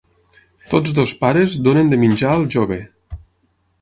[0.71, 2.81] Tots dos pares donen de menjar al jove.